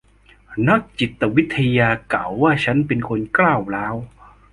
[0.69, 3.95] นักจิตวิทยากล่าวว่าฉันเป็นคนก้าวร้าว